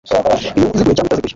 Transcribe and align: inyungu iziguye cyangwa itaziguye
inyungu 0.55 0.73
iziguye 0.75 0.95
cyangwa 0.97 1.09
itaziguye 1.09 1.29